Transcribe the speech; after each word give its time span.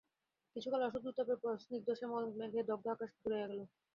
কিছুকাল 0.55 0.81
অসহ্য 0.83 1.07
উত্তাপের 1.09 1.37
পর 1.43 1.53
স্নিগ্ধশ্যামল 1.63 2.23
মেঘে 2.39 2.61
দগ্ধ 2.69 2.85
আকাশ 2.93 3.09
জুড়াইয়া 3.15 3.47
গেল। 3.49 3.59